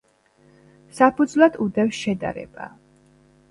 საფუძვლად 1.01 1.61
უდევს 1.67 2.01
შედარება. 2.07 2.69